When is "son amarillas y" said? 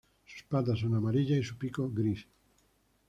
0.79-1.43